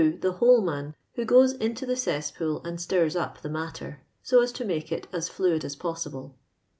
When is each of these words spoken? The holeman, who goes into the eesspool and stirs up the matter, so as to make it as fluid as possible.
The 0.21 0.33
holeman, 0.39 0.95
who 1.13 1.25
goes 1.25 1.53
into 1.53 1.85
the 1.85 1.93
eesspool 1.93 2.65
and 2.65 2.81
stirs 2.81 3.15
up 3.15 3.43
the 3.43 3.49
matter, 3.49 4.01
so 4.23 4.41
as 4.41 4.51
to 4.53 4.65
make 4.65 4.91
it 4.91 5.05
as 5.13 5.29
fluid 5.29 5.63
as 5.63 5.75
possible. 5.75 6.33